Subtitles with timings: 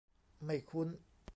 [0.45, 0.87] ไม่คุ้น